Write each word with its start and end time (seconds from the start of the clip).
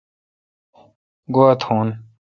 گوا 1.33 1.47
تھون 1.61 1.87